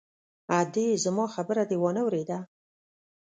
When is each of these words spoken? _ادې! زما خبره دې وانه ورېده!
_ادې! 0.59 0.87
زما 1.03 1.25
خبره 1.35 1.63
دې 1.69 1.77
وانه 1.81 2.01
ورېده! 2.05 2.39